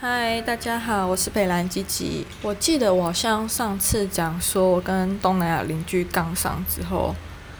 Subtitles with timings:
[0.00, 2.24] 嗨，大家好，我是北兰吉吉。
[2.40, 7.12] 我记得我好像上次讲说，我跟东南亚邻居杠上之后，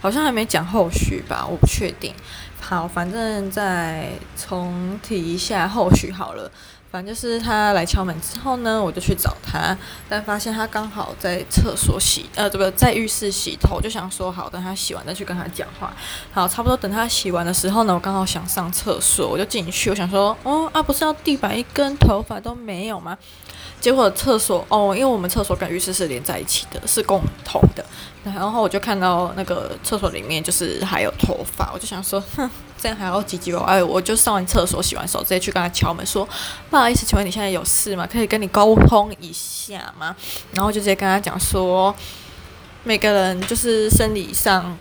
[0.00, 2.12] 好像还没讲后续吧，我不确定。
[2.60, 6.50] 好，反正再重提一下后续好了。
[6.94, 9.76] 反正就是他来敲门之后呢，我就去找他，
[10.08, 12.70] 但发现他刚好在厕所洗，呃，对不对？
[12.76, 15.92] 在浴室洗头，就想说好，等他洗完再去跟他讲话。
[16.32, 23.18] 好，差不多等他洗完的时候呢，我刚好想上厕所，我就进去，我想说，哦啊，不是要地板一根头发都没有吗？
[23.80, 27.84] 结果厕所哦，因为我们厕所跟浴室是连在一起的，是共同的。
[28.22, 32.48] 然后我就看到那个厕所里面就是还有头发，我就想说，哼，
[32.88, 36.28] 样还要唧唧歪歪，我就上完厕所洗完手，直接去跟他敲门说，
[36.70, 38.08] 不好意思，请问你现在有事吗？
[38.10, 40.14] 可以跟你沟通一下吗？
[40.52, 41.94] 然后就直接跟他讲说，
[42.82, 44.76] 每个人就是生理上。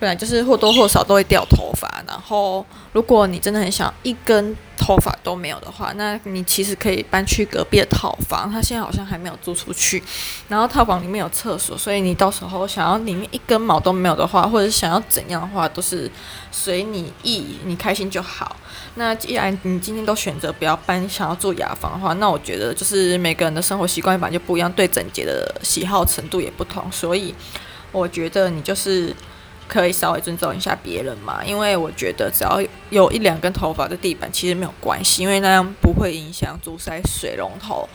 [0.00, 10.00] 本来就是或多或少都会掉头发，然后如果你真的很想一根头发都没有的话，那你其实可以搬去隔壁的套房，他现在好像还没有租出去。
[10.48, 16.08] 然后套房里面有厕所，所以你到时候想要里面一根毛都没有的话，或者想要怎样的话，都是
[16.52, 18.56] 随你意，你开心就好。
[18.94, 27.34] 那既然你今天都选择不要搬，想要住雅房的话，那我觉得就是每个人的生活习惯本来就不一样，对整洁的喜好程度也不同，所以
[27.90, 29.12] 我觉得你就是。
[29.68, 37.88] 可以稍微尊重一下别人嘛，因为我觉得只要有一两根头发的地板其实没有关系，因为那样不会影响阻塞水龙头。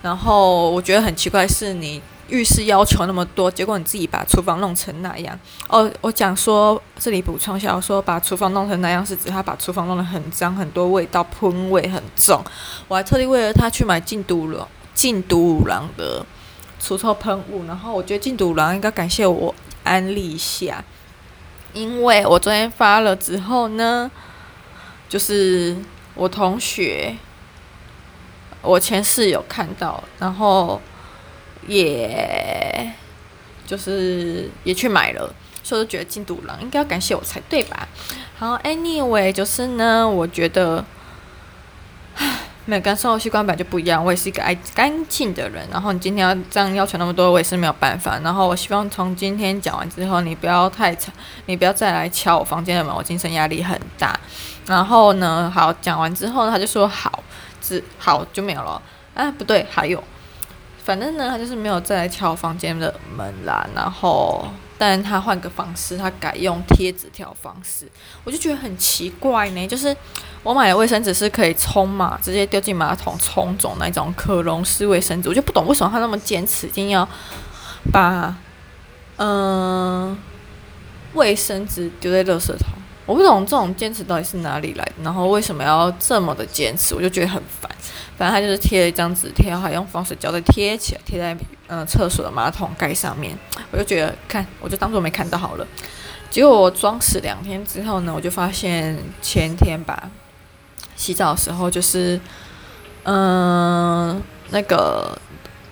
[0.00, 5.38] 然后我觉得很奇怪是你浴室要求那么多，结果你自己把厨房弄成那样。
[5.66, 12.42] 哦，我讲说这里补充一下，我说把厨房弄成那样是指他把厨房弄得很脏，很多味道，喷味很重。
[12.86, 16.24] 我还特地为了他去买净土郎净土郎的
[16.78, 20.84] 除臭喷雾，然后我觉得净土郎应该感谢我安利一下。
[21.72, 24.10] 因为我昨天发了之后呢，
[25.08, 25.76] 就是
[26.14, 27.14] 我同学，
[28.62, 30.80] 我前室友看到，然后
[31.66, 32.92] 也
[33.66, 37.88] 就是也去买了，所以就觉得进度狼应该要感谢我才对吧？
[38.38, 40.84] 好，anyway，就是呢，我觉得。
[42.68, 45.66] 每个人生活习惯本来就不一样，我也是一个爱干净的人。
[45.72, 48.18] 然后你今天要这样要求那么多，我也是没有办法。
[48.18, 51.10] 然后我希望从今天讲完之后，你不要太吵，
[51.46, 54.20] 你不要再来敲我房间的门，我精神压力很大。
[54.66, 57.24] 然后呢，好，讲完之后呢，他就说好，
[57.62, 58.82] 只好就没有了。
[59.14, 60.04] 啊，不对，还有，
[60.84, 63.66] 反正呢，他就是没有再来敲我房间的门啦。
[63.74, 64.46] 然后。
[64.78, 67.86] 但他换个方式，他改用贴纸条方式，
[68.22, 69.66] 我就觉得很奇怪呢。
[69.66, 69.94] 就是
[70.44, 77.06] 我买的卫生纸是可以冲嘛，直接丢进马桶冲走那种可溶式卫生纸，我就不懂为什么他那么坚持，一定要
[77.92, 78.34] 把
[79.16, 80.16] 嗯
[81.14, 82.68] 卫生纸丢在垃圾桶。
[83.08, 87.70] 我不懂这种坚持到底是哪里来的，然后为什么要这么的坚持，我就觉得很烦。
[88.18, 91.34] 反正他就是贴了一张纸条，还用防水胶带贴起来，贴在
[91.68, 93.34] 嗯厕所的马桶盖上面。
[93.70, 95.66] 我就觉得看，我就当做没看到好了。
[96.28, 100.10] 结果我装死两天之后呢，我就发现前天吧，
[100.94, 102.20] 洗澡的时候就是
[103.04, 105.18] 嗯那个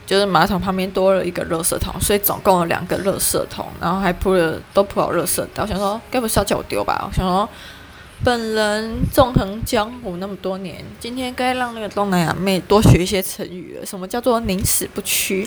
[0.07, 5.63] 就是马桶旁边多了一个垃圾桶，所以总共有两个垃圾桶，然后还铺了都铺好垃圾袋。
[5.63, 7.07] 我想说，该不是要叫我丢吧？
[7.07, 7.49] 我想说。
[8.25, 13.85] 本人纵横江湖那么多年，今天该让那个东南亚妹多学一些成语了。
[13.85, 15.47] 什么叫做宁死不屈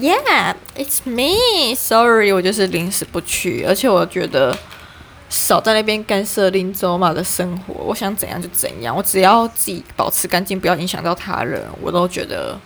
[0.00, 1.74] ？Yeah, it's me.
[1.76, 3.66] Sorry，我就是宁死不屈。
[3.68, 4.56] 而且我觉得
[5.28, 12.58] 少在那边干涉林州嘛的生活，我想怎样就怎样，我只要自己保持干净，不要影响到他人，我都觉得。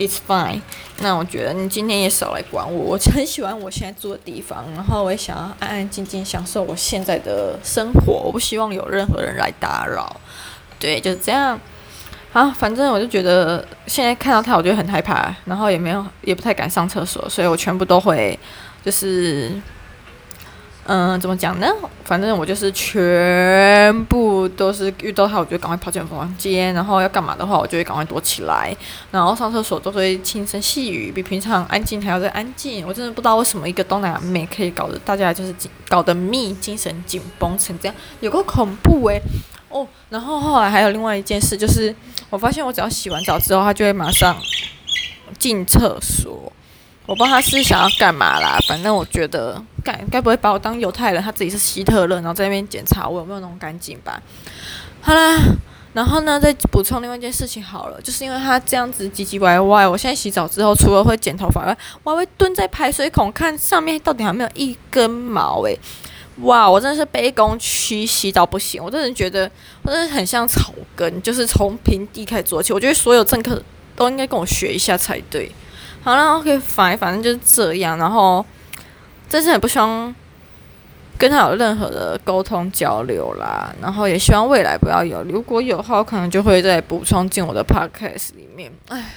[0.00, 0.62] It's fine。
[1.00, 2.82] 那我觉得你今天也少来管我。
[2.82, 8.14] 我很喜欢我现在住的地方，然后我也想要安安静静享受我现在的生活。
[8.14, 10.18] 我不希望有任何人来打扰。
[10.78, 11.60] 对，就是这样。
[12.32, 18.38] 好，反正我就觉得现在看到他，我就很害怕，然后也没有，也不太敢上厕所，所以我全部都会
[18.82, 19.52] 就是。
[20.92, 21.68] 嗯，怎么讲呢？
[22.02, 28.76] 反正我就是全部都是遇到他，我就赶快跑进房间，然后要干嘛的话，我就会赶快躲起来，
[29.12, 32.84] 然后上厕所都会轻声细语，比平常安静还要再安静。
[32.84, 35.54] 我真的不知道为什么一个东南亚妹可以搞得大家就是，
[35.88, 39.22] 搞得密，精神紧绷成这样，有够恐怖诶、
[39.68, 41.94] 哦，然后后来还有另外一件事，就是
[42.30, 44.36] 我发现我只要洗完澡之后，他就会马上
[45.38, 46.52] 进厕所。
[47.10, 54.22] 我不知道他是想要干嘛啦，反正我觉得，该该不会把我当犹太人，他自己是希特勒，然后在那边检查我有没有弄干净吧？
[55.00, 55.36] 好啦，
[55.92, 65.76] 然后呢，再补充另外一件事情好了，就是因为他这样子唧唧歪歪，我现在洗澡之后，除了会剪头发外，我还会蹲在排水孔看上面到底有没有一根毛诶、
[66.42, 68.80] 哇，我真的是卑躬屈膝到不行。
[68.80, 69.50] 我真的觉得，
[69.82, 72.72] 我真的很像草根，就是从平地开始做起。
[72.72, 73.60] 我觉得所有政客
[73.96, 75.50] 都应该跟我学一下才对。
[76.02, 77.98] 好了，OK，反反正就是这样。
[77.98, 78.44] 然后，
[79.28, 80.14] 真是很不希望
[81.18, 83.74] 跟他有任何的沟通交流啦。
[83.80, 88.72] 然后也希望未来不要有，如果有的话，我可能就会再补充进我的 Podcast 里面。
[88.88, 89.14] 哎，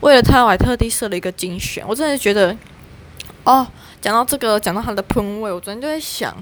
[0.00, 1.84] 为了他，我还特地设了一个精选。
[1.86, 2.56] 我真的觉得，
[3.44, 3.66] 哦。
[4.00, 6.36] 讲到这个，讲到它的喷味，我昨天就在想，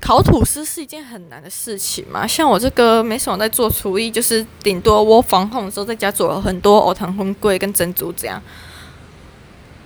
[0.00, 2.26] 烤吐司是一件很难的事情嘛。
[2.26, 8.42] 像我这个没什么在做厨艺，就是顶多我防控的时候在家做了很多藕糖粉粿跟珍珠这样。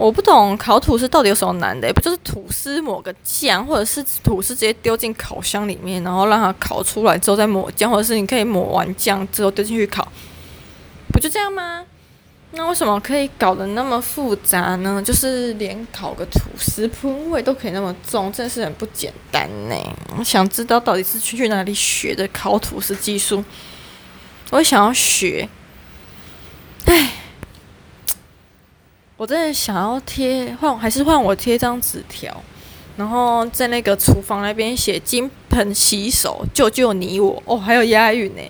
[0.01, 10.11] 我不懂烤吐司到底有什么难的，欸，不就是吐司抹个酱，或者是吐司直接丢进烤箱里面，然后让它烤出来之后再抹酱，或者是你可以抹完酱之后丢进去烤，
[11.13, 11.85] 不就这样吗？
[12.53, 15.03] 那为什么可以搞得那么复杂呢？
[15.05, 19.77] 就是连烤个吐司喷味都可以那么重，真是很不简单呢。
[20.17, 23.45] 我想知道到底是去去哪里学的烤吐司技术，
[24.51, 25.47] 我想要学。
[26.87, 27.11] 唉，
[29.21, 32.35] 我真的想要贴换，还是换我贴张纸条，
[32.97, 37.41] 然后在那个厨房那边写“金盆洗手，救救你我”。
[37.45, 38.41] 哦，还有押韵呢。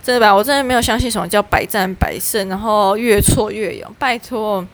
[0.00, 0.32] 真的吧？
[0.32, 3.92] 我真的没有相信什么叫百战百胜，然后越挫越勇。
[3.98, 4.64] 拜托，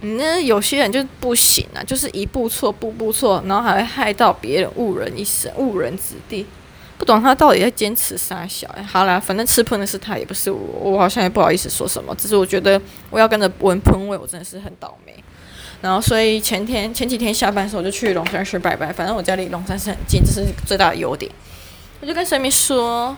[0.00, 6.46] 你那有些人就不行啊，就是一步错，步步错，然后还会害到别人，误人一生，误人子弟。
[7.00, 8.68] 不懂他到底在坚持啥小？
[8.86, 10.58] 好啦，反正吃喷的是他，也不是我。
[10.92, 15.14] 我好像也不好意思说什么，只是我觉得我要跟着闻喷味，我真的是很倒霉。
[15.80, 21.32] 然后，所以前天前几天下班的时候我就去龙山寺拜拜，反正我家离龙山寺很近，这是最大的优点。
[22.02, 23.16] 我就跟神明说。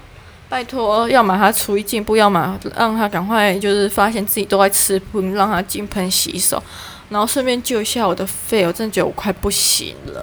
[0.49, 6.63] 拜托，要么他厨艺进步，要么让他赶快就是发现自己都在吃喷，让他金盆洗手，
[7.09, 10.23] 然后顺便救一下我的肺，我真的觉得我快不行了。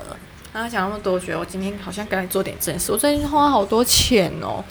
[0.52, 2.92] 他讲那么多，我觉得我今天好像该做点正事。
[2.92, 4.64] 我最近花好多钱哦，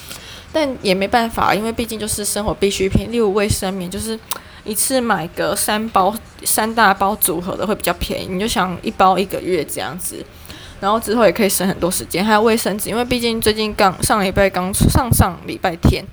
[0.53, 4.19] 但也没办法，因为毕竟就是生活必需品，例如卫生棉，就是
[4.65, 6.15] 一次买个三包、
[6.45, 8.27] 三大包组合的会比较便宜。
[8.27, 10.25] 你就想一包一个月这样子。
[10.81, 16.05] 然后之后也可以省很多时间，还有卫生纸，因为毕竟最近刚上礼拜刚上上礼拜天，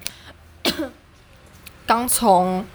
[1.85, 2.65] 刚从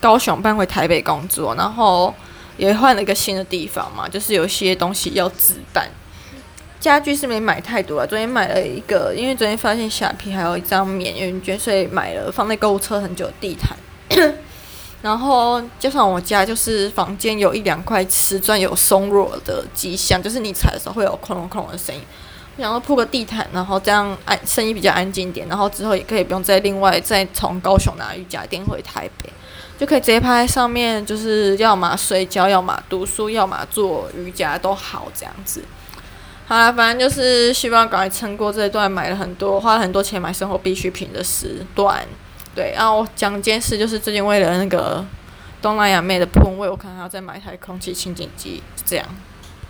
[0.00, 2.14] 高雄搬回台北工作，然后
[2.56, 5.90] 也换了一个新的地方嘛，就是有些东西要置办。
[6.78, 13.76] 家具是没买太多啊，昨天买了一个，因为昨天发现虾皮还有一张免运券，所以买了放在购物车很久的地毯。
[15.02, 22.00] 然后加上我家就是房间有一两块瓷砖有松落的迹象，就是你踩的时候会有哐隆哐隆的声音。
[22.56, 29.30] 我想要铺个地毯，然后这样安声音比较安静点，然后之后也可以不用再另外再从高雄拿瑜伽垫回台北，
[29.78, 35.62] 就可以直接趴在上面，就是要么睡觉，要么读书，要么做瑜伽都好这样子。
[36.46, 42.06] 好了，反正就是希望赶快撑过这一段，买了很多花了很多钱买生活必需品的时段。
[42.54, 45.04] 对，然后我讲件事，就是最近为了那个
[45.60, 49.04] 东南亚妹的喷味，我可能还要再买一台空气清净机，这样。